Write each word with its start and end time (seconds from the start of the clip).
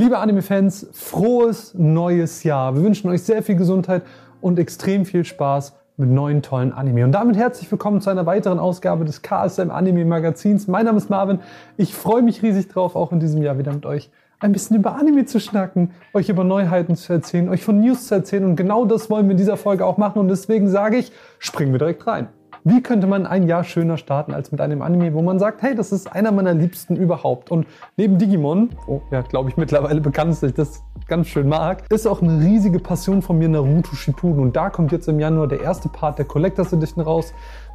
Liebe 0.00 0.16
Anime-Fans, 0.16 0.86
frohes 0.92 1.74
neues 1.74 2.42
Jahr. 2.42 2.74
Wir 2.74 2.82
wünschen 2.82 3.10
euch 3.10 3.22
sehr 3.22 3.42
viel 3.42 3.56
Gesundheit 3.56 4.02
und 4.40 4.58
extrem 4.58 5.04
viel 5.04 5.26
Spaß 5.26 5.74
mit 5.98 6.08
neuen 6.08 6.40
tollen 6.40 6.72
Anime. 6.72 7.04
Und 7.04 7.12
damit 7.12 7.36
herzlich 7.36 7.70
willkommen 7.70 8.00
zu 8.00 8.08
einer 8.08 8.24
weiteren 8.24 8.58
Ausgabe 8.58 9.04
des 9.04 9.20
KSM 9.20 9.70
Anime 9.70 10.06
Magazins. 10.06 10.68
Mein 10.68 10.86
Name 10.86 10.96
ist 10.96 11.10
Marvin. 11.10 11.40
Ich 11.76 11.94
freue 11.94 12.22
mich 12.22 12.42
riesig 12.42 12.68
drauf, 12.68 12.96
auch 12.96 13.12
in 13.12 13.20
diesem 13.20 13.42
Jahr 13.42 13.58
wieder 13.58 13.74
mit 13.74 13.84
euch 13.84 14.10
ein 14.38 14.52
bisschen 14.52 14.76
über 14.78 14.96
Anime 14.96 15.26
zu 15.26 15.38
schnacken, 15.38 15.90
euch 16.14 16.30
über 16.30 16.44
Neuheiten 16.44 16.96
zu 16.96 17.12
erzählen, 17.12 17.50
euch 17.50 17.62
von 17.62 17.78
News 17.78 18.06
zu 18.06 18.14
erzählen. 18.14 18.46
Und 18.46 18.56
genau 18.56 18.86
das 18.86 19.10
wollen 19.10 19.26
wir 19.26 19.32
in 19.32 19.36
dieser 19.36 19.58
Folge 19.58 19.84
auch 19.84 19.98
machen. 19.98 20.18
Und 20.18 20.28
deswegen 20.28 20.70
sage 20.70 20.96
ich, 20.96 21.12
springen 21.38 21.72
wir 21.72 21.78
direkt 21.78 22.06
rein. 22.06 22.28
Wie 22.64 22.82
könnte 22.82 23.06
man 23.06 23.26
ein 23.26 23.46
Jahr 23.46 23.64
schöner 23.64 23.96
starten 23.96 24.34
als 24.34 24.52
mit 24.52 24.60
einem 24.60 24.82
Anime, 24.82 25.14
wo 25.14 25.22
man 25.22 25.38
sagt, 25.38 25.62
hey, 25.62 25.74
das 25.74 25.92
ist 25.92 26.12
einer 26.12 26.30
meiner 26.30 26.52
liebsten 26.52 26.96
überhaupt. 26.96 27.50
Und 27.50 27.66
neben 27.96 28.18
Digimon, 28.18 28.70
wo 28.86 29.02
ja, 29.10 29.22
glaube 29.22 29.50
ich, 29.50 29.56
mittlerweile 29.58 30.00
bekannt 30.00 30.30
dass 30.30 30.42
ich 30.42 30.54
das 30.54 30.82
ganz 31.08 31.28
schön 31.28 31.48
mag, 31.48 31.84
ist 31.90 32.06
auch 32.06 32.22
eine 32.22 32.40
riesige 32.44 32.78
Passion 32.78 33.22
von 33.22 33.38
mir 33.38 33.48
Naruto 33.48 33.96
Shippuden. 33.96 34.42
Und 34.42 34.56
da 34.56 34.70
kommt 34.70 34.92
jetzt 34.92 35.08
im 35.08 35.18
Januar 35.18 35.48
der 35.48 35.62
erste 35.62 35.88
Part 35.88 36.18
der 36.18 36.26
Collectors 36.26 36.72
Edition 36.72 37.02
raus. 37.02 37.32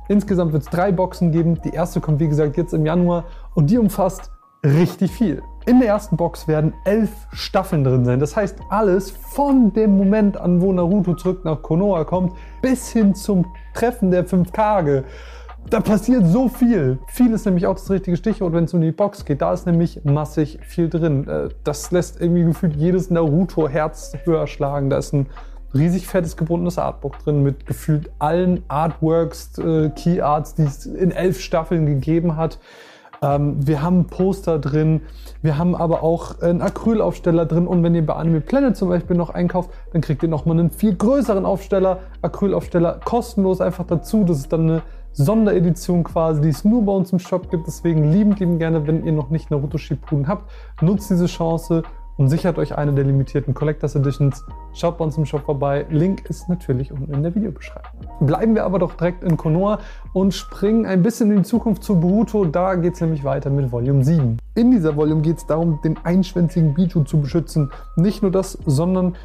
Insgesamt 0.08 0.54
wird 0.54 0.64
es 0.64 0.70
drei 0.70 0.92
Boxen 0.92 1.32
geben. 1.32 1.60
Die 1.64 1.72
erste 1.72 2.00
kommt, 2.00 2.20
wie 2.20 2.28
gesagt, 2.28 2.56
jetzt 2.58 2.74
im 2.74 2.86
Januar 2.86 3.26
und 3.56 3.70
die 3.70 3.78
umfasst 3.78 4.32
richtig 4.64 5.12
viel. 5.12 5.42
In 5.68 5.80
der 5.80 5.90
ersten 5.90 6.16
Box 6.16 6.48
werden 6.48 6.74
elf 6.84 7.10
Staffeln 7.34 7.84
drin 7.84 8.06
sein. 8.06 8.20
Das 8.20 8.36
heißt, 8.36 8.60
alles 8.70 9.10
von 9.10 9.74
dem 9.74 9.98
Moment 9.98 10.38
an, 10.38 10.62
wo 10.62 10.72
Naruto 10.72 11.16
zurück 11.16 11.44
nach 11.44 11.64
Konoha 11.64 12.04
kommt, 12.04 12.34
bis 12.62 12.92
hin 12.92 13.16
zum 13.16 13.48
Treffen 13.74 14.12
der 14.12 14.26
fünf 14.26 14.52
Kage. 14.52 15.06
Da 15.68 15.80
passiert 15.80 16.28
so 16.28 16.50
viel. 16.50 17.00
Viel 17.08 17.34
ist 17.34 17.46
nämlich 17.46 17.66
auch 17.66 17.74
das 17.74 17.90
richtige 17.90 18.16
Stichwort, 18.16 18.54
wenn 18.54 18.66
es 18.66 18.76
um 18.76 18.82
die 18.82 18.92
Box 18.92 19.26
geht. 19.26 19.42
Da 19.42 19.54
ist 19.54 19.66
nämlich 19.66 20.06
massig 20.06 20.60
viel 20.62 20.88
drin. 20.88 21.28
Äh, 21.28 21.50
das 21.64 21.90
lässt 21.90 22.22
irgendwie 22.22 22.44
gefühlt 22.44 22.76
jedes 22.76 23.10
Naruto-Herz 23.10 24.16
höher 24.24 24.46
schlagen. 24.46 24.92
Da 24.92 25.00
ist 25.00 25.14
ein 25.14 25.26
riesig 25.74 26.06
fettes 26.06 26.38
gebundenes 26.38 26.78
Artbook 26.78 27.18
drin 27.18 27.42
mit 27.42 27.66
gefühlt 27.66 28.12
allen 28.20 28.62
Artworks, 28.68 29.58
äh, 29.58 29.90
Key 29.90 30.22
Arts, 30.22 30.54
die 30.54 30.64
es 30.64 30.86
in 30.86 31.10
elf 31.10 31.40
Staffeln 31.40 31.88
gegeben 31.88 32.38
hat. 32.38 32.60
Ähm, 33.22 33.56
wir 33.66 33.82
haben 33.82 34.06
Poster 34.06 34.60
drin, 34.60 35.02
wir 35.42 35.58
haben 35.58 35.76
aber 35.76 36.04
auch 36.04 36.42
einen 36.42 36.62
Acrylaufsteller 36.62 37.46
drin 37.46 37.68
und 37.68 37.84
wenn 37.84 37.96
ihr 37.96 38.06
bei 38.06 38.16
Anime 38.16 38.42
Planet 38.42 38.76
zum 38.76 38.90
Beispiel 38.90 39.16
noch 39.16 39.30
einkauft, 39.30 39.70
dann 39.94 40.02
kriegt 40.02 40.24
ihr 40.24 40.30
nochmal 40.30 40.60
einen 40.60 40.70
viel 40.70 40.96
größeren 40.96 41.46
Aufsteller, 41.46 42.00
Acrylaufsteller, 42.22 43.00
kostenlos 43.04 43.62
einfach 43.62 43.86
dazu. 43.86 44.24
Das 44.24 44.38
ist 44.38 44.54
dann 44.54 44.70
eine 44.70 44.82
Sonderedition 45.14 46.04
quasi, 46.04 46.42
die 46.42 46.50
es 46.50 46.66
nur 46.66 46.84
bei 46.84 46.92
uns 46.92 47.12
im 47.14 47.20
Shop 47.20 47.50
gibt. 47.50 47.68
Deswegen 47.68 48.12
liebend, 48.12 48.40
liebend 48.40 48.60
gerne, 48.60 48.86
wenn 48.86 49.06
ihr 49.06 49.14
noch 49.14 49.30
nicht 49.30 49.50
Naruto 49.50 49.78
Shippuden 49.78 50.28
habt, 50.28 50.52
nutzt 50.82 51.10
diese 51.10 51.28
Chance 51.28 51.84
und 52.18 52.30
sichert 52.30 52.58
euch 52.58 52.78
eine 52.78 52.94
der 52.94 53.04
limitierten 53.04 53.54
Collectors 53.54 53.96
Editions. 53.96 54.46
Schaut 54.74 54.98
bei 54.98 55.06
uns 55.06 55.18
im 55.18 55.26
Shop 55.26 55.44
vorbei. 55.46 55.86
Link 55.90 56.30
ist 56.30 56.48
natürlich 56.48 56.92
unten 56.92 57.14
in 57.14 57.24
der 57.24 57.36
Videobeschreibung. 57.36 57.92
Bleiben 58.22 58.56
wir 58.56 58.64
aber 58.64 58.80
doch 58.80 58.94
direkt 58.94 59.24
in 59.24 59.38
Konoha 59.38 59.80
und 60.14 60.34
springen 60.34 60.86
ein 60.86 61.02
bisschen 61.02 61.32
in 61.32 61.38
die 61.38 61.44
Zukunft 61.44 61.84
zu 61.84 62.00
Boruto. 62.00 62.46
Da 62.46 62.76
geht 62.76 62.94
es 62.94 63.02
nämlich 63.02 63.24
weiter 63.24 63.50
mit 63.50 63.72
Volume 63.72 64.04
7. 64.04 64.38
In 64.56 64.72
dieser 64.72 64.96
Volume 64.96 65.22
geht 65.22 65.38
es 65.38 65.46
darum, 65.46 65.80
den 65.84 65.98
einschwänzigen 66.04 66.74
Biju 66.74 67.04
zu 67.04 67.20
beschützen. 67.20 67.72
Nicht 67.98 68.22
nur 68.22 68.32
das, 68.32 68.58
sondern 68.66 69.16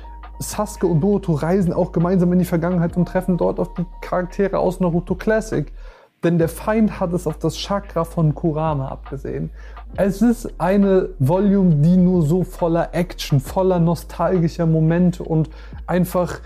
Sasuke 0.40 0.86
und 0.86 1.00
Boruto 1.00 1.34
reisen 1.34 1.72
auch 1.72 1.92
gemeinsam 1.92 2.32
in 2.32 2.38
die 2.38 2.44
Vergangenheit 2.44 2.96
und 2.96 3.06
treffen 3.06 3.36
dort 3.36 3.60
auf 3.60 3.74
die 3.74 3.84
Charaktere 4.00 4.58
aus 4.58 4.80
Naruto 4.80 5.14
Classic. 5.14 5.70
Denn 6.22 6.36
der 6.36 6.48
Feind 6.48 7.00
hat 7.00 7.12
es 7.14 7.26
auf 7.26 7.38
das 7.38 7.56
Chakra 7.56 8.04
von 8.04 8.34
Kurama 8.34 8.88
abgesehen. 8.88 9.50
Es 9.96 10.20
ist 10.20 10.60
eine 10.60 11.08
Volume, 11.18 11.76
die 11.76 11.96
nur 11.96 12.22
so 12.22 12.44
voller 12.44 12.94
Action, 12.94 13.40
voller 13.40 13.78
nostalgischer 13.78 14.66
Momente 14.66 15.24
und 15.24 15.48
einfach, 15.86 16.40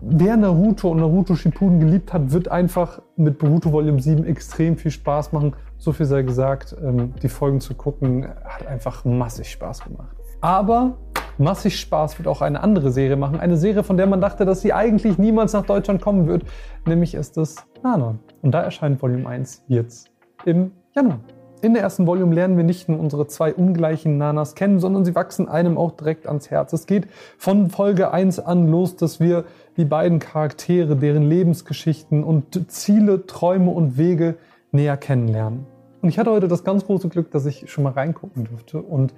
wer 0.00 0.36
Naruto 0.36 0.90
und 0.90 0.98
Naruto 0.98 1.36
Shippuden 1.36 1.78
geliebt 1.78 2.12
hat, 2.12 2.32
wird 2.32 2.48
einfach 2.48 3.00
mit 3.16 3.38
Boruto 3.38 3.72
Volume 3.72 4.00
7 4.00 4.24
extrem 4.24 4.76
viel 4.76 4.90
Spaß 4.90 5.32
machen. 5.32 5.54
So 5.78 5.92
viel 5.92 6.06
sei 6.06 6.22
gesagt, 6.22 6.76
ähm, 6.82 7.14
die 7.22 7.28
Folgen 7.28 7.60
zu 7.60 7.74
gucken, 7.74 8.26
hat 8.44 8.66
einfach 8.66 9.04
massig 9.04 9.50
Spaß 9.52 9.84
gemacht. 9.84 10.16
Aber 10.40 10.96
massig 11.38 11.78
Spaß 11.78 12.18
wird 12.18 12.26
auch 12.26 12.42
eine 12.42 12.62
andere 12.62 12.90
Serie 12.90 13.16
machen. 13.16 13.38
Eine 13.38 13.56
Serie, 13.56 13.84
von 13.84 13.96
der 13.96 14.06
man 14.06 14.20
dachte, 14.20 14.44
dass 14.44 14.60
sie 14.60 14.72
eigentlich 14.72 15.18
niemals 15.18 15.52
nach 15.52 15.64
Deutschland 15.64 16.02
kommen 16.02 16.26
wird. 16.26 16.44
Nämlich 16.84 17.14
ist 17.14 17.38
es 17.38 17.56
Nanon. 17.82 18.18
Und 18.42 18.52
da 18.52 18.62
erscheint 18.62 19.02
Volume 19.02 19.28
1 19.28 19.64
jetzt 19.68 20.10
im 20.44 20.72
Januar. 20.94 21.20
In 21.62 21.74
der 21.74 21.82
ersten 21.82 22.06
Volume 22.06 22.34
lernen 22.34 22.56
wir 22.56 22.64
nicht 22.64 22.88
nur 22.88 22.98
unsere 22.98 23.26
zwei 23.26 23.52
ungleichen 23.52 24.16
Nanas 24.16 24.54
kennen, 24.54 24.80
sondern 24.80 25.04
sie 25.04 25.14
wachsen 25.14 25.46
einem 25.46 25.76
auch 25.76 25.90
direkt 25.90 26.26
ans 26.26 26.50
Herz. 26.50 26.72
Es 26.72 26.86
geht 26.86 27.06
von 27.36 27.68
Folge 27.68 28.12
1 28.12 28.40
an 28.40 28.68
los, 28.68 28.96
dass 28.96 29.20
wir 29.20 29.44
die 29.76 29.84
beiden 29.84 30.20
Charaktere, 30.20 30.96
deren 30.96 31.22
Lebensgeschichten 31.22 32.24
und 32.24 32.70
Ziele, 32.70 33.26
Träume 33.26 33.70
und 33.72 33.98
Wege 33.98 34.36
näher 34.72 34.96
kennenlernen. 34.96 35.66
Und 36.00 36.08
ich 36.08 36.18
hatte 36.18 36.30
heute 36.30 36.48
das 36.48 36.64
ganz 36.64 36.86
große 36.86 37.10
Glück, 37.10 37.30
dass 37.30 37.44
ich 37.44 37.70
schon 37.70 37.84
mal 37.84 37.92
reingucken 37.92 38.44
durfte 38.44 38.80
und 38.80 39.12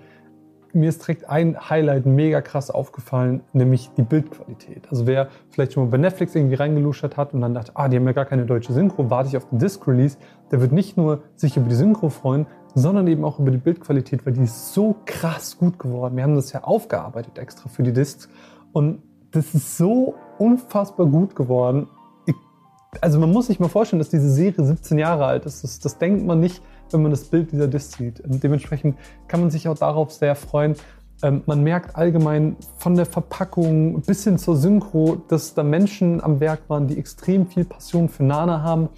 mir 0.75 0.89
ist 0.89 1.03
direkt 1.03 1.29
ein 1.29 1.57
Highlight 1.69 2.07
mega 2.07 2.41
krass 2.41 2.71
aufgefallen, 2.71 3.43
nämlich 3.53 3.91
die 3.97 4.03
Bildqualität. 4.03 4.87
Also 4.91 5.07
wer 5.07 5.29
vielleicht 5.51 5.73
schon 5.73 5.85
mal 5.85 5.91
bei 5.91 5.99
Netflix 5.99 6.35
irgendwie 6.35 6.55
reingeluschert 6.55 7.17
hat 7.17 7.35
und 7.35 7.41
dann 7.41 7.55
dachte, 7.55 7.73
ah, 7.75 7.89
die 7.89 7.97
haben 7.97 8.07
ja 8.07 8.13
gar 8.13 8.25
keine 8.25 8.47
deutsche 8.47 8.73
Synchro, 8.73 9.11
warte 9.11 9.29
ich 9.29 9.37
auf 9.37 9.49
den 9.49 9.59
Disc-Release, 9.59 10.17
der 10.51 10.61
wird 10.61 10.73
nicht 10.73 10.97
nur 10.97 11.23
sich 11.37 11.57
über 11.57 11.69
die 11.69 11.75
Synchro 11.75 12.09
freuen, 12.09 12.47
sondern 12.75 13.07
eben 13.07 13.25
auch 13.25 13.39
über 13.39 13.51
die 13.51 13.59
Bildqualität, 13.59 14.25
weil 14.25 14.33
die 14.33 14.45
ist 14.45 14.73
so 14.73 14.97
krass 15.05 15.59
gut 15.59 15.79
geworden. 15.79 16.17
Wir 16.17 16.23
haben 16.23 16.35
das 16.35 16.53
ja 16.53 16.65
aufgearbeitet 16.65 17.39
extra 17.39 17.69
für 17.69 17.83
die 17.83 17.93
Discs 17.93 18.29
und 18.73 19.03
das 19.31 19.55
ist 19.55 19.77
so 19.77 20.15
unfassbar 20.39 21.07
gut 21.07 21.35
geworden. 21.37 21.89
Ich, 22.27 22.35
also 23.01 23.19
man 23.19 23.31
muss 23.31 23.47
sich 23.47 23.61
mal 23.61 23.69
vorstellen, 23.69 23.99
dass 23.99 24.11
diese 24.11 24.31
Serie 24.31 24.65
17 24.65 24.99
Jahre 24.99 25.25
alt 25.25 25.47
ist. 25.47 25.65
Das, 25.65 25.79
das 25.81 25.99
denkt 25.99 26.27
man 26.27 26.41
nicht, 26.41 26.63
wenn 26.93 27.03
man 27.03 27.11
das 27.11 27.25
Bild 27.25 27.53
dieser 27.53 27.69
Disc 27.69 27.97
sieht. 27.99 28.21
Und 28.21 28.43
dementsprechend 28.43 28.97
kann 29.29 29.41
man 29.41 29.51
sich 29.51 29.69
auch 29.69 29.79
darauf 29.79 30.13
sehr 30.13 30.35
freuen. 30.35 30.77
Ähm, 31.23 31.43
man 31.47 31.63
merkt 31.63 31.97
allgemein 31.97 32.57
von 32.79 32.95
der 32.97 33.07
Verpackung 33.07 34.03
bis 34.03 34.25
hin 34.25 34.39
zur 34.39 34.57
Synchro, 34.57 35.23
dass 35.29 35.55
da 35.55 35.63
Menschen 35.63 36.23
am 36.23 36.41
Werk 36.41 36.69
waren, 36.69 36.89
die 36.89 36.99
extrem 36.99 37.47
viel 37.47 37.65
Passion 37.65 38.09
für 38.09 38.25
Nana 38.25 38.63
haben. 38.63 38.89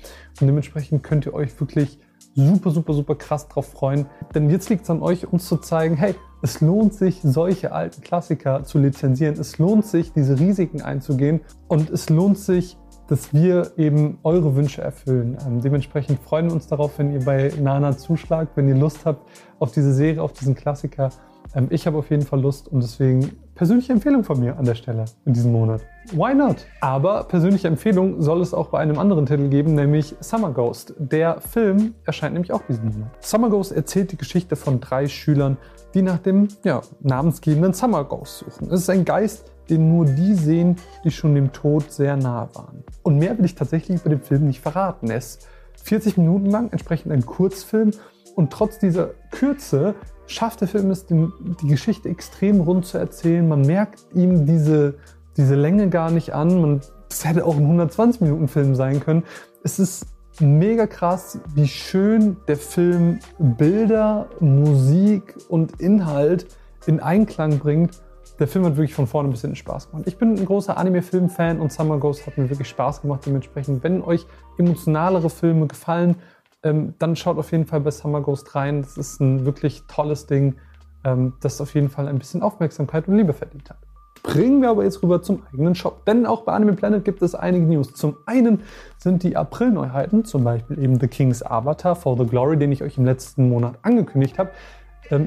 Und 0.41 0.47
dementsprechend 0.47 1.03
könnt 1.03 1.27
ihr 1.27 1.35
euch 1.35 1.59
wirklich 1.61 1.99
super, 2.35 2.71
super, 2.71 2.95
super 2.95 3.15
krass 3.15 3.49
drauf 3.49 3.67
freuen. 3.67 4.07
Denn 4.35 4.51
jetzt 4.51 4.69
liegt 4.71 4.85
es 4.85 4.91
an 4.91 5.03
euch, 5.03 5.31
uns 5.31 5.47
zu 5.47 5.59
zeigen, 5.59 5.97
hey, 5.97 6.15
es 6.43 6.61
lohnt 6.61 6.95
sich, 6.95 7.21
solche 7.23 7.73
alten 7.73 8.03
Klassiker 8.03 8.65
zu 8.65 8.79
lizenzieren. 8.79 9.35
Es 9.39 9.59
lohnt 9.59 9.87
sich, 9.87 10.13
diese 10.13 10.39
Risiken 10.39 10.83
einzugehen. 10.83 11.41
Und 11.69 11.91
es 11.91 12.11
lohnt 12.11 12.39
sich, 12.39 12.77
dass 13.09 13.35
wir 13.35 13.73
eben 13.77 14.19
eure 14.23 14.57
Wünsche 14.57 14.83
erfüllen. 14.83 15.37
Ähm, 15.47 15.61
dementsprechend 15.61 16.21
freuen 16.21 16.47
wir 16.47 16.55
uns 16.55 16.67
darauf, 16.67 16.99
wenn 16.99 17.13
ihr 17.13 17.25
bei 17.25 17.53
Nana 17.61 17.97
zuschlagt, 17.97 18.57
wenn 18.57 18.69
ihr 18.69 18.77
Lust 18.77 19.05
habt 19.05 19.29
auf 19.59 19.73
diese 19.73 19.93
Serie, 19.93 20.23
auf 20.23 20.33
diesen 20.33 20.55
Klassiker. 20.55 21.11
Ähm, 21.55 21.69
ich 21.71 21.87
habe 21.87 21.99
auf 21.99 22.11
jeden 22.11 22.23
Fall 22.23 22.41
Lust 22.41 22.69
und 22.69 22.83
deswegen 22.83 23.31
persönliche 23.55 23.93
Empfehlung 23.93 24.25
von 24.25 24.41
mir 24.41 24.57
an 24.59 24.65
der 24.65 24.75
Stelle 24.75 25.05
in 25.25 25.33
diesem 25.33 25.53
Monat. 25.53 25.83
Why 26.13 26.35
not? 26.35 26.57
Aber 26.81 27.25
persönliche 27.25 27.69
Empfehlung 27.69 28.21
soll 28.21 28.41
es 28.41 28.53
auch 28.53 28.69
bei 28.69 28.79
einem 28.79 28.99
anderen 28.99 29.27
Titel 29.27 29.49
geben, 29.49 29.75
nämlich 29.75 30.15
Summer 30.21 30.51
Ghost. 30.51 30.95
Der 30.99 31.41
Film 31.41 31.95
erscheint 32.05 32.35
nämlich 32.35 32.53
auch 32.53 32.63
diesen 32.63 32.87
Monat. 32.87 33.11
Summer 33.21 33.51
Ghost 33.51 33.73
erzählt 33.73 34.13
die 34.13 34.17
Geschichte 34.17 34.57
von 34.57 34.81
drei 34.81 35.07
Schülern, 35.07 35.57
die 35.95 36.03
nach 36.03 36.19
dem 36.19 36.49
ja, 36.65 36.83
namensgebenden 37.01 37.73
Summer 37.73 38.05
Ghost 38.05 38.39
suchen. 38.39 38.69
Es 38.71 38.81
ist 38.81 38.91
ein 38.91 39.05
Geist, 39.05 39.54
den 39.71 39.89
nur 39.89 40.05
die 40.05 40.35
sehen, 40.35 40.77
die 41.05 41.11
schon 41.11 41.35
dem 41.35 41.53
Tod 41.53 41.91
sehr 41.91 42.17
nahe 42.17 42.49
waren. 42.55 42.85
Und 43.03 43.19
mehr 43.19 43.37
will 43.39 43.45
ich 43.45 43.55
tatsächlich 43.55 44.01
über 44.01 44.11
den 44.11 44.21
Film 44.21 44.47
nicht 44.47 44.61
verraten. 44.61 45.11
Er 45.11 45.19
ist 45.19 45.47
40 45.83 46.17
Minuten 46.17 46.51
lang, 46.51 46.71
entsprechend 46.71 47.13
ein 47.13 47.27
Kurzfilm. 47.27 47.91
Und 48.35 48.53
trotz 48.53 48.79
dieser 48.79 49.11
Kürze 49.31 49.95
schafft 50.27 50.61
der 50.61 50.69
Film 50.69 50.91
es, 50.91 51.07
die 51.07 51.69
Geschichte 51.69 52.09
extrem 52.09 52.61
rund 52.61 52.87
zu 52.87 52.99
erzählen. 52.99 53.47
Man 53.47 53.63
merkt 53.63 54.07
ihm 54.15 54.47
diese, 54.47 54.95
diese 55.37 55.55
Länge 55.55 55.89
gar 55.89 56.11
nicht 56.11 56.33
an. 56.35 56.81
Es 57.11 57.25
hätte 57.25 57.45
auch 57.45 57.57
ein 57.57 57.81
120-Minuten-Film 57.81 58.75
sein 58.75 59.01
können. 59.01 59.23
Es 59.63 59.79
ist 59.79 60.07
mega 60.41 60.87
krass, 60.87 61.39
wie 61.55 61.69
schön 61.69 62.37
der 62.49 62.57
Film 62.57 63.21
Bilder, 63.39 64.27
Musik 64.41 65.37
und 65.49 65.81
Inhalt 65.81 66.47
in 66.87 67.01
Einklang 67.01 67.59
bringt 67.59 68.03
der 68.39 68.49
Film 68.49 68.65
hat 68.65 68.77
wirklich 68.77 68.95
von 68.95 69.07
vorne 69.07 69.29
bis 69.29 69.43
hinten 69.43 69.57
Spaß 69.57 69.91
gemacht. 69.91 70.09
Ich 70.09 70.17
bin 70.17 70.35
ein 70.35 70.45
großer 70.45 70.77
Anime-Film-Fan 70.77 71.61
und 71.61 71.73
Summer 71.73 71.99
Ghost 71.99 72.27
hat 72.27 72.37
mir 72.37 72.51
wirklich 72.51 72.69
Spaß 72.69 73.03
gemacht. 73.03 73.21
Dementsprechend, 73.27 73.85
wenn 73.85 74.03
euch 74.03 74.27
emotionalere 74.59 75.31
Filme 75.31 75.67
gefallen, 75.67 76.17
ähm, 76.65 76.95
dann 76.99 77.15
schaut 77.15 77.39
auf 77.39 77.53
jeden 77.53 77.67
Fall 77.67 77.81
bei 77.81 77.91
Summer 77.91 78.21
Ghost 78.21 78.55
rein. 78.55 78.83
Das 78.83 78.97
ist 78.97 79.21
ein 79.21 79.45
wirklich 79.45 79.85
tolles 79.87 80.27
Ding, 80.27 80.57
ähm, 81.05 81.35
das 81.41 81.61
auf 81.61 81.75
jeden 81.75 81.91
Fall 81.91 82.09
ein 82.09 82.19
bisschen 82.19 82.43
Aufmerksamkeit 82.43 83.07
und 83.07 83.17
Liebe 83.17 83.33
verdient 83.33 83.71
hat. 83.71 83.79
Bringen 84.25 84.63
wir 84.63 84.71
aber 84.71 84.85
jetzt 84.85 85.03
rüber 85.03 85.21
zum 85.21 85.43
eigenen 85.53 85.75
Shop. 85.75 86.07
Denn 86.07 86.25
auch 86.25 86.43
bei 86.43 86.53
Anime 86.53 86.73
Planet 86.73 87.05
gibt 87.05 87.21
es 87.21 87.35
einige 87.35 87.67
News. 87.67 87.93
Zum 87.93 88.17
einen 88.25 88.63
sind 88.97 89.23
die 89.23 89.37
April-Neuheiten, 89.37 90.25
zum 90.25 90.45
Beispiel 90.45 90.79
eben 90.83 90.99
The 90.99 91.09
King's 91.09 91.43
Avatar 91.43 91.95
for 91.95 92.17
the 92.17 92.25
Glory, 92.25 92.57
den 92.57 92.73
ich 92.73 92.83
euch 92.83 92.97
im 92.97 93.05
letzten 93.05 93.51
Monat 93.51 93.75
angekündigt 93.83 94.39
habe, 94.39 94.51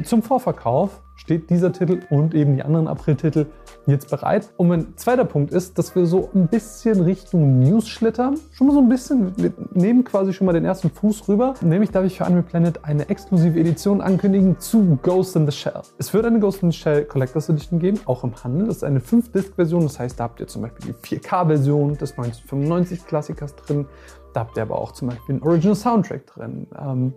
zum 0.04 0.24
Vorverkauf 0.24 1.02
steht 1.18 1.50
dieser 1.50 1.72
Titel 1.72 2.02
und 2.10 2.34
eben 2.34 2.56
die 2.56 2.64
anderen 2.64 2.88
April-Titel 2.88 3.48
jetzt 3.86 4.10
bereit. 4.10 4.50
Und 4.58 4.68
mein 4.68 4.98
zweiter 4.98 5.26
Punkt 5.26 5.52
ist, 5.52 5.78
dass 5.78 5.96
wir 5.96 6.06
so 6.06 6.30
ein 6.34 6.48
bisschen 6.48 7.02
Richtung 7.02 7.60
News 7.60 7.88
schlittern. 7.88 8.38
Schon 8.52 8.68
mal 8.68 8.74
so 8.74 8.80
ein 8.80 8.90
bisschen, 8.90 9.34
wir 9.38 9.52
nehmen 9.74 10.04
quasi 10.04 10.34
schon 10.34 10.46
mal 10.46 10.54
den 10.54 10.66
ersten 10.66 10.90
Fuß 10.90 11.28
rüber. 11.28 11.56
Nämlich 11.62 11.92
darf 11.92 12.06
ich 12.06 12.18
für 12.18 12.26
Anime 12.26 12.44
Planet 12.44 12.86
eine 12.86 13.10
exklusive 13.10 13.60
Edition 13.60 14.02
ankündigen 14.02 14.60
zu 14.60 15.00
Ghost 15.02 15.36
in 15.36 15.46
the 15.46 15.52
Shell. 15.52 15.82
Es 15.98 16.14
wird 16.14 16.26
eine 16.26 16.40
Ghost 16.40 16.62
in 16.64 16.72
the 16.72 16.78
Shell 16.78 17.06
Collectors 17.06 17.50
Edition 17.50 17.80
geben, 17.80 18.00
auch 18.06 18.24
im 18.24 18.44
Handel. 18.44 18.68
Das 18.68 18.78
ist 18.78 18.84
eine 18.84 19.00
5-Disc-Version, 19.00 19.84
das 19.84 20.00
heißt, 20.00 20.20
da 20.20 20.26
habt 20.26 20.40
ihr 20.40 20.48
zum 20.48 20.62
Beispiel 20.62 20.94
die 20.94 21.18
4K-Version 21.18 21.98
des 21.98 22.16
1995-Klassikers 22.16 23.56
drin. 23.56 23.88
Da 24.34 24.42
habt 24.42 24.58
ihr 24.58 24.64
aber 24.64 24.78
auch 24.78 24.92
zum 24.92 25.10
Beispiel 25.10 25.36
einen 25.36 25.44
Original 25.44 25.76
Soundtrack 25.76 26.28
drin. 26.28 26.68
Ähm, 26.80 27.14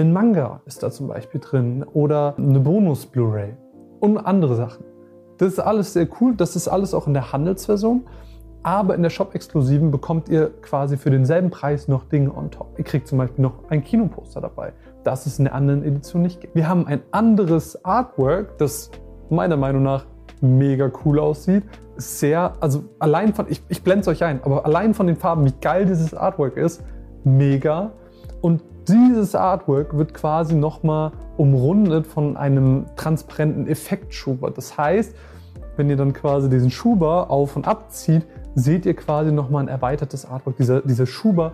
ein 0.00 0.12
Manga 0.12 0.62
ist 0.64 0.82
da 0.82 0.90
zum 0.90 1.08
Beispiel 1.08 1.40
drin 1.40 1.84
oder 1.92 2.34
eine 2.38 2.60
Bonus-Blu-ray 2.60 3.54
und 4.00 4.16
andere 4.18 4.56
Sachen. 4.56 4.84
Das 5.36 5.52
ist 5.52 5.58
alles 5.58 5.92
sehr 5.92 6.08
cool. 6.20 6.34
Das 6.34 6.56
ist 6.56 6.68
alles 6.68 6.94
auch 6.94 7.06
in 7.06 7.14
der 7.14 7.32
Handelsversion. 7.32 8.06
Aber 8.62 8.94
in 8.94 9.02
der 9.02 9.10
Shop-Exklusiven 9.10 9.90
bekommt 9.90 10.28
ihr 10.28 10.50
quasi 10.62 10.96
für 10.96 11.10
denselben 11.10 11.50
Preis 11.50 11.88
noch 11.88 12.04
Dinge 12.04 12.34
on 12.34 12.50
top. 12.50 12.78
Ihr 12.78 12.84
kriegt 12.84 13.08
zum 13.08 13.18
Beispiel 13.18 13.42
noch 13.42 13.68
ein 13.70 13.82
Kinoposter 13.82 14.40
dabei, 14.40 14.72
das 15.02 15.26
es 15.26 15.38
in 15.38 15.46
der 15.46 15.54
anderen 15.54 15.82
Edition 15.82 16.22
nicht 16.22 16.40
gibt. 16.40 16.54
Wir 16.54 16.68
haben 16.68 16.86
ein 16.86 17.02
anderes 17.10 17.84
Artwork, 17.84 18.56
das 18.58 18.90
meiner 19.30 19.56
Meinung 19.56 19.82
nach 19.82 20.06
mega 20.40 20.90
cool 21.04 21.18
aussieht. 21.18 21.64
Sehr, 21.96 22.54
also 22.60 22.84
allein 23.00 23.34
von, 23.34 23.46
ich, 23.48 23.62
ich 23.68 23.82
blende 23.82 24.02
es 24.02 24.08
euch 24.08 24.22
ein, 24.22 24.40
aber 24.44 24.64
allein 24.64 24.94
von 24.94 25.08
den 25.08 25.16
Farben, 25.16 25.44
wie 25.44 25.54
geil 25.60 25.84
dieses 25.84 26.14
Artwork 26.14 26.56
ist, 26.56 26.84
mega. 27.24 27.92
Und 28.40 28.62
dieses 28.92 29.34
Artwork 29.34 29.96
wird 29.96 30.12
quasi 30.12 30.54
nochmal 30.54 31.12
umrundet 31.38 32.06
von 32.06 32.36
einem 32.36 32.84
transparenten 32.96 33.66
Effektschuber. 33.66 34.50
Das 34.50 34.76
heißt, 34.76 35.14
wenn 35.76 35.88
ihr 35.88 35.96
dann 35.96 36.12
quasi 36.12 36.50
diesen 36.50 36.70
Schuber 36.70 37.30
auf 37.30 37.56
und 37.56 37.66
abzieht, 37.66 38.26
seht 38.54 38.84
ihr 38.84 38.94
quasi 38.94 39.32
nochmal 39.32 39.64
ein 39.64 39.68
erweitertes 39.68 40.26
Artwork. 40.26 40.58
Dieser, 40.58 40.82
dieser 40.82 41.06
Schuber 41.06 41.52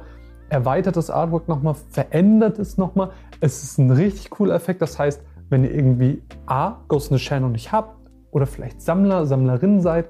erweitert 0.49 0.97
das 0.97 1.11
Artwork 1.11 1.47
nochmal, 1.47 1.77
verändert 1.91 2.59
es 2.59 2.77
nochmal. 2.77 3.11
Es 3.41 3.63
ist 3.63 3.79
ein 3.79 3.91
richtig 3.91 4.31
cooler 4.31 4.55
Effekt. 4.55 4.83
Das 4.83 4.99
heißt, 4.99 5.23
wenn 5.49 5.63
ihr 5.63 5.73
irgendwie 5.73 6.23
A, 6.47 6.79
Ghost 6.89 7.11
in 7.11 7.19
the 7.19 7.23
Shell 7.23 7.41
noch 7.41 7.51
nicht 7.51 7.71
habt 7.71 7.97
oder 8.33 8.47
vielleicht 8.47 8.83
Sammler, 8.83 9.27
Sammlerin 9.27 9.81
seid, 9.81 10.09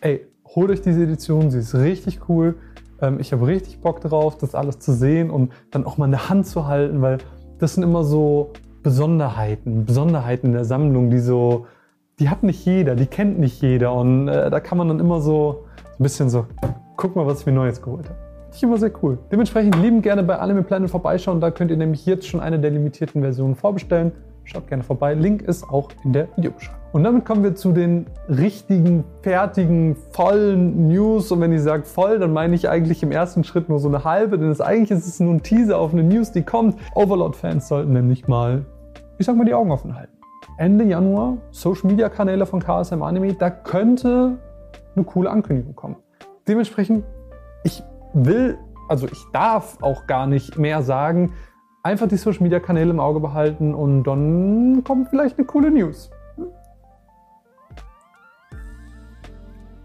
ey, 0.00 0.24
holt 0.54 0.70
euch 0.70 0.82
diese 0.82 1.02
Edition, 1.02 1.50
sie 1.50 1.58
ist 1.58 1.74
richtig 1.74 2.28
cool. 2.28 2.56
Ähm, 3.00 3.18
ich 3.20 3.32
habe 3.32 3.46
richtig 3.46 3.80
Bock 3.80 4.00
drauf, 4.00 4.38
das 4.38 4.54
alles 4.54 4.78
zu 4.78 4.92
sehen 4.92 5.30
und 5.30 5.52
dann 5.70 5.84
auch 5.84 5.98
mal 5.98 6.06
in 6.06 6.10
der 6.12 6.28
Hand 6.28 6.46
zu 6.46 6.66
halten, 6.66 7.02
weil 7.02 7.18
das 7.58 7.74
sind 7.74 7.82
immer 7.82 8.04
so 8.04 8.52
Besonderheiten, 8.82 9.84
Besonderheiten 9.84 10.48
in 10.48 10.52
der 10.52 10.64
Sammlung, 10.64 11.10
die 11.10 11.18
so, 11.18 11.66
die 12.18 12.28
hat 12.28 12.42
nicht 12.42 12.64
jeder, 12.64 12.94
die 12.94 13.06
kennt 13.06 13.38
nicht 13.38 13.60
jeder 13.62 13.94
und 13.94 14.28
äh, 14.28 14.50
da 14.50 14.60
kann 14.60 14.78
man 14.78 14.88
dann 14.88 15.00
immer 15.00 15.20
so 15.20 15.64
ein 15.98 16.02
bisschen 16.02 16.30
so, 16.30 16.46
guck 16.96 17.16
mal, 17.16 17.26
was 17.26 17.40
ich 17.40 17.46
mir 17.46 17.52
Neues 17.52 17.82
geholt 17.82 18.08
habe. 18.08 18.18
Ich 18.52 18.62
immer 18.62 18.78
sehr 18.78 18.90
cool. 19.02 19.18
Dementsprechend 19.30 19.76
lieben 19.76 20.02
gerne 20.02 20.22
bei 20.22 20.38
Anime 20.38 20.62
Planet 20.62 20.90
vorbeischauen, 20.90 21.40
da 21.40 21.50
könnt 21.50 21.70
ihr 21.70 21.76
nämlich 21.76 22.04
jetzt 22.06 22.26
schon 22.26 22.40
eine 22.40 22.58
der 22.58 22.70
limitierten 22.70 23.22
Versionen 23.22 23.54
vorbestellen. 23.54 24.12
Schaut 24.52 24.66
gerne 24.66 24.82
vorbei. 24.82 25.14
Link 25.14 25.42
ist 25.42 25.62
auch 25.62 25.90
in 26.02 26.12
der 26.12 26.26
Videobeschreibung. 26.36 26.80
Und 26.90 27.04
damit 27.04 27.24
kommen 27.24 27.44
wir 27.44 27.54
zu 27.54 27.70
den 27.70 28.06
richtigen, 28.28 29.04
fertigen, 29.22 29.94
vollen 30.10 30.88
News. 30.88 31.30
Und 31.30 31.40
wenn 31.40 31.52
ich 31.52 31.62
sage 31.62 31.84
voll, 31.84 32.18
dann 32.18 32.32
meine 32.32 32.56
ich 32.56 32.68
eigentlich 32.68 33.00
im 33.04 33.12
ersten 33.12 33.44
Schritt 33.44 33.68
nur 33.68 33.78
so 33.78 33.86
eine 33.86 34.02
halbe, 34.02 34.38
denn 34.38 34.48
das, 34.48 34.60
eigentlich 34.60 34.90
ist 34.90 35.06
es 35.06 35.20
nur 35.20 35.32
ein 35.34 35.44
Teaser 35.44 35.78
auf 35.78 35.92
eine 35.92 36.02
News, 36.02 36.32
die 36.32 36.42
kommt. 36.42 36.76
Overlord-Fans 36.96 37.68
sollten 37.68 37.92
nämlich 37.92 38.26
mal, 38.26 38.64
ich 39.18 39.26
sag 39.26 39.36
mal, 39.36 39.44
die 39.44 39.54
Augen 39.54 39.70
offen 39.70 39.94
halten. 39.94 40.16
Ende 40.58 40.84
Januar, 40.84 41.36
Social 41.52 41.88
Media 41.88 42.08
Kanäle 42.08 42.44
von 42.44 42.58
KSM 42.58 43.02
Anime, 43.02 43.34
da 43.34 43.50
könnte 43.50 44.36
eine 44.96 45.04
coole 45.04 45.30
Ankündigung 45.30 45.76
kommen. 45.76 45.96
Dementsprechend, 46.48 47.04
ich 47.62 47.84
will, 48.14 48.58
also 48.88 49.06
ich 49.06 49.24
darf 49.32 49.78
auch 49.80 50.08
gar 50.08 50.26
nicht 50.26 50.58
mehr 50.58 50.82
sagen, 50.82 51.34
einfach 51.82 52.08
die 52.08 52.16
Social 52.16 52.42
Media 52.42 52.60
Kanäle 52.60 52.90
im 52.90 53.00
Auge 53.00 53.20
behalten 53.20 53.74
und 53.74 54.04
dann 54.04 54.84
kommt 54.84 55.08
vielleicht 55.08 55.38
eine 55.38 55.46
coole 55.46 55.70
News. 55.70 56.10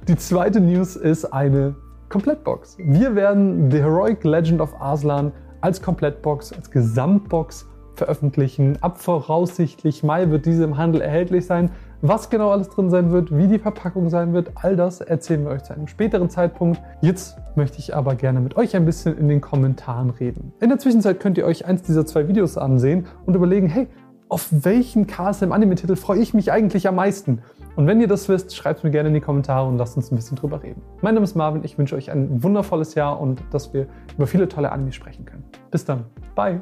Die 0.07 0.15
zweite 0.15 0.59
News 0.59 0.95
ist 0.95 1.25
eine 1.25 1.75
Komplettbox. 2.09 2.77
Wir 2.77 3.15
werden 3.15 3.71
The 3.71 3.79
Heroic 3.79 4.23
Legend 4.23 4.61
of 4.61 4.79
Arslan 4.79 5.31
als 5.61 5.81
Komplettbox, 5.81 6.53
als 6.53 6.69
Gesamtbox 6.69 7.67
veröffentlichen. 7.97 8.77
Ab 8.81 8.99
voraussichtlich 8.99 10.03
Mai 10.03 10.29
wird 10.29 10.45
diese 10.45 10.63
im 10.63 10.77
Handel 10.77 11.01
erhältlich 11.01 11.45
sein. 11.45 11.71
Was 12.01 12.29
genau 12.29 12.51
alles 12.51 12.69
drin 12.69 12.89
sein 12.89 13.11
wird, 13.11 13.35
wie 13.35 13.47
die 13.47 13.57
Verpackung 13.57 14.09
sein 14.09 14.33
wird, 14.33 14.51
all 14.55 14.75
das 14.75 15.01
erzählen 15.01 15.43
wir 15.43 15.51
euch 15.51 15.63
zu 15.63 15.73
einem 15.73 15.87
späteren 15.87 16.29
Zeitpunkt. 16.29 16.81
Jetzt 17.01 17.37
möchte 17.55 17.79
ich 17.79 17.95
aber 17.95 18.15
gerne 18.15 18.41
mit 18.41 18.57
euch 18.57 18.75
ein 18.75 18.85
bisschen 18.85 19.17
in 19.17 19.27
den 19.27 19.41
Kommentaren 19.41 20.11
reden. 20.11 20.53
In 20.59 20.69
der 20.69 20.77
Zwischenzeit 20.77 21.19
könnt 21.19 21.37
ihr 21.37 21.45
euch 21.45 21.65
eins 21.65 21.81
dieser 21.81 22.05
zwei 22.05 22.27
Videos 22.27 22.57
ansehen 22.57 23.07
und 23.25 23.35
überlegen, 23.35 23.67
hey, 23.67 23.87
auf 24.27 24.49
welchen 24.51 25.07
KSM-Anime-Titel 25.07 25.95
freue 25.95 26.19
ich 26.19 26.33
mich 26.33 26.51
eigentlich 26.51 26.87
am 26.87 26.95
meisten? 26.95 27.41
Und 27.75 27.87
wenn 27.87 27.99
ihr 27.99 28.07
das 28.07 28.29
wisst, 28.29 28.55
schreibt 28.55 28.79
es 28.79 28.83
mir 28.83 28.91
gerne 28.91 29.09
in 29.09 29.13
die 29.13 29.21
Kommentare 29.21 29.67
und 29.67 29.77
lasst 29.77 29.97
uns 29.97 30.11
ein 30.11 30.15
bisschen 30.15 30.37
drüber 30.37 30.63
reden. 30.63 30.81
Mein 31.01 31.13
Name 31.13 31.25
ist 31.25 31.35
Marvin, 31.35 31.63
ich 31.63 31.77
wünsche 31.77 31.95
euch 31.95 32.09
ein 32.09 32.41
wundervolles 32.41 32.95
Jahr 32.95 33.19
und 33.19 33.43
dass 33.51 33.73
wir 33.73 33.87
über 34.15 34.27
viele 34.27 34.47
tolle 34.47 34.71
Anime 34.71 34.91
sprechen 34.91 35.25
können. 35.25 35.43
Bis 35.71 35.85
dann. 35.85 36.05
Bye. 36.35 36.61